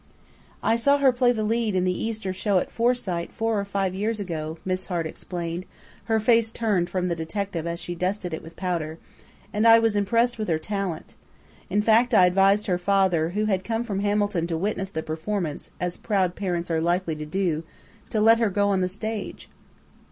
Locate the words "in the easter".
1.75-2.33